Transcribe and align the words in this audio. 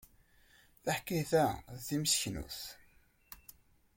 Taḥkayt-a 0.83 1.45
d 1.73 1.77
timseknut. 1.87 2.59